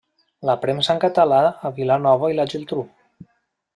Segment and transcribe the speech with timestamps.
[0.49, 2.87] La premsa en català a Vilanova i la Geltrú.